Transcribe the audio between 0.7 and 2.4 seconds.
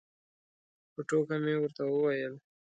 په ټوکه مې ورته وویل.